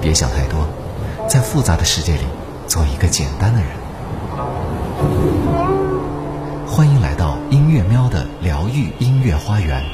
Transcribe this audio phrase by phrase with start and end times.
[0.00, 0.66] 别想太多，
[1.28, 2.22] 在复杂的世界里
[2.66, 3.68] 做一个简单的人。
[6.66, 9.84] 欢迎来到音乐喵的疗愈音乐花园。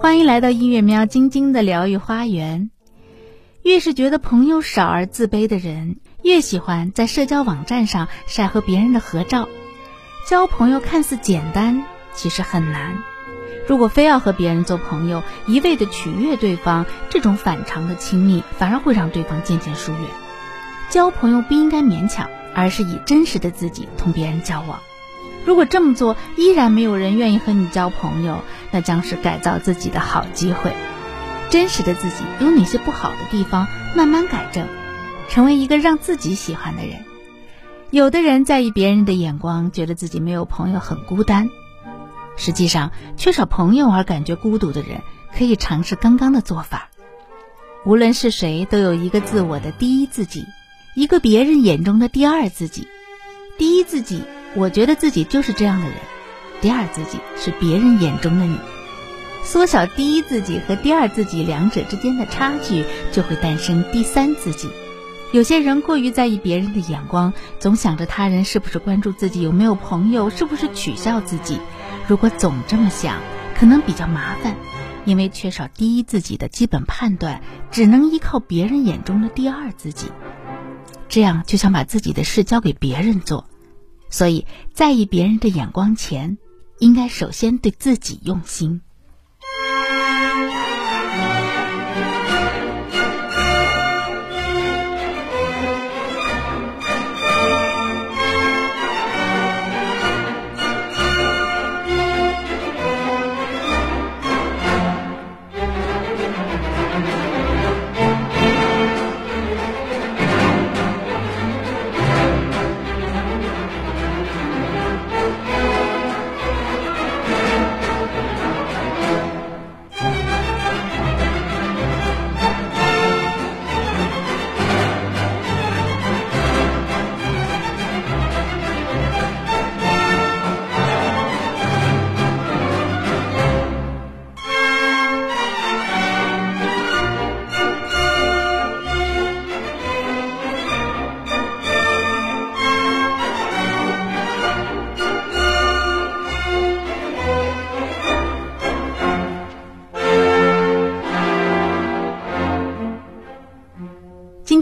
[0.00, 2.70] 欢迎来到音乐喵晶晶的疗愈花园。
[3.64, 9.48] 越是觉得朋友少而自卑的人，越喜欢在社交网站上晒和别人的合照。
[10.28, 12.98] 交朋友看似简单，其实很难。
[13.66, 20.02] 如果非要和别人做朋友，一味的取悦对方，这种反常的亲密反而会让对方渐渐疏远。
[20.90, 24.80] 交朋友不应该勉强，而是以真实的自己同别人交往。
[25.46, 30.74] 如果这么做依然没有人愿意和你交朋友，那将是改造自己的好机会。
[31.50, 34.66] 真实的自己有哪些不好的地方，慢慢改正，
[35.28, 37.04] 成为一个让自己喜欢的人。
[37.90, 41.48] 有的人在意别人的眼光，觉得自己没有朋友很孤单。
[42.36, 45.00] 实际上，缺少朋友而感觉孤独的人，
[45.36, 46.88] 可以尝试刚刚的做法。
[47.84, 50.44] 无论是谁，都有一个自我的第一自己，
[50.96, 52.88] 一个别人眼中的第二自己。
[53.56, 54.24] 第一自己，
[54.56, 55.94] 我觉得自己就是这样的人；
[56.60, 58.58] 第二自己是别人眼中的你。
[59.44, 64.68] 缩小第一自己和第二自己两者之间的差距，就会诞生第三自己。
[65.32, 71.60] 有些人过于在意别人的眼光，总想着他人是不是关注自己有没有朋友，是不是取笑自己。
[72.08, 73.20] 如果总这么想，
[73.54, 74.56] 可能比较麻烦，
[75.04, 80.06] 因为缺少第一自己的基本判断，只能依靠别人眼中的第二自己。
[81.08, 83.48] 这样就想把自己的事交给别人做，
[84.08, 86.38] 所以在意别人的眼光前，
[86.78, 88.80] 应该首先对自己用心。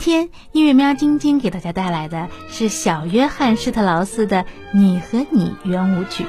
[0.02, 4.38] 天音乐喵晶晶给大家带来的是小约翰施特劳斯的
[4.72, 6.26] 《你和你》圆舞曲。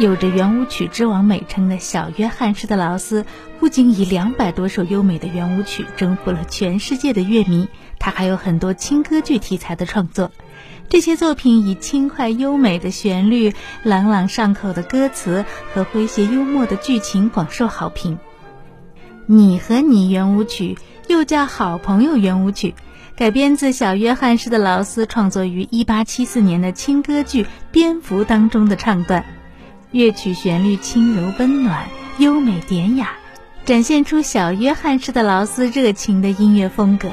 [0.00, 3.24] 有着圆舞曲之王美称的小约翰施特劳斯，
[3.60, 7.68] 不仅以两百多首优美的圆舞曲征服了全世界的乐迷，
[8.00, 10.32] 他还有很多轻歌剧题材的创作。
[10.88, 13.54] 这些作品以轻快优美的旋律、
[13.84, 18.16] 朗朗上口的歌词和诙谐幽默的剧情广受好评。
[19.26, 20.76] 《你和你》圆舞曲。
[21.08, 22.70] 又叫《好朋友圆舞曲》，
[23.16, 29.24] 改编自小约翰施特劳斯创作于1874年的轻歌剧《蝙蝠》当中的唱段。
[29.90, 31.88] 乐曲旋律轻柔温暖、
[32.18, 33.10] 优美典雅，
[33.64, 37.10] 展现出小约翰施特劳斯热情的音乐风格。